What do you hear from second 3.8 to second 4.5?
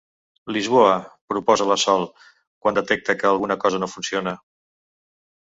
no funciona.